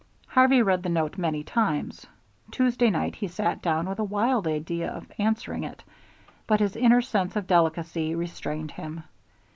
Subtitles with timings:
[0.29, 2.07] Harvey read the note many times.
[2.49, 5.83] Tuesday night he sat down with a wild idea of answering it,
[6.47, 9.03] but his inner sense of delicacy restrained him.